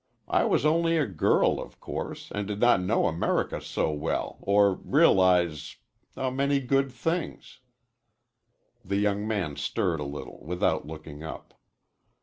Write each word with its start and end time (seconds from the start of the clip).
I 0.27 0.45
was 0.45 0.65
only 0.65 0.97
a 0.97 1.05
girl, 1.05 1.59
of 1.61 1.79
course, 1.79 2.31
and 2.33 2.47
did 2.47 2.59
not 2.59 2.81
know 2.81 3.05
America 3.05 3.61
so 3.61 3.91
well, 3.91 4.39
or 4.41 4.73
realize 4.73 5.75
a 6.17 6.31
good 6.31 6.35
many 6.81 6.89
things." 6.89 7.59
The 8.83 8.97
young 8.97 9.27
man 9.27 9.57
stirred 9.57 9.99
a 9.99 10.03
little 10.03 10.43
without 10.43 10.87
looking 10.87 11.21
up. 11.21 11.53